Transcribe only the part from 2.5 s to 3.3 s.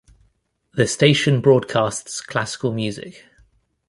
music.